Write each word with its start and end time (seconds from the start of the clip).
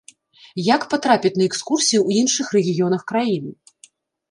Як 0.75 0.81
патрапіць 0.93 1.33
на 1.41 1.45
экскурсіі 1.49 1.99
ў 2.05 2.09
іншых 2.25 2.45
рэгіёнах 2.57 3.01
краіны? 3.15 3.51